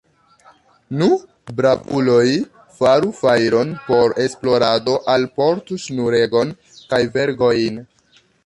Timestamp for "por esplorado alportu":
3.91-5.79